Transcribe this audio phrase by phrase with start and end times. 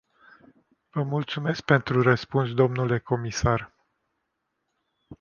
[0.89, 3.71] Vă mulțumesc pentru răspuns, domnule comisar.